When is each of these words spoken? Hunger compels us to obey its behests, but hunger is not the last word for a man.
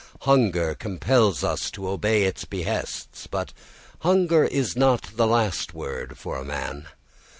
Hunger 0.21 0.73
compels 0.73 1.43
us 1.43 1.69
to 1.69 1.87
obey 1.87 2.23
its 2.23 2.43
behests, 2.43 3.27
but 3.27 3.53
hunger 3.99 4.43
is 4.45 4.75
not 4.75 5.15
the 5.15 5.27
last 5.27 5.75
word 5.75 6.17
for 6.17 6.37
a 6.37 6.43
man. 6.43 6.87